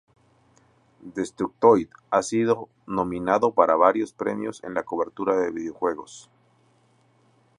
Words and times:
Destructoid 1.15 1.89
ha 2.09 2.23
sido 2.23 2.69
nominado 2.87 3.53
para 3.53 3.75
varios 3.75 4.13
premios 4.13 4.63
en 4.63 4.73
la 4.73 4.81
cobertura 4.81 5.35
de 5.35 5.51
videojuegos. 5.51 6.31